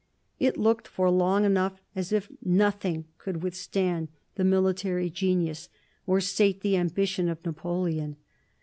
[0.39, 5.69] It looked for long enough as if nothing could withstand the military genius
[6.07, 8.15] or sate the ambition of Napoleon.